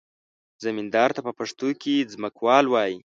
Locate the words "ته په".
1.15-1.31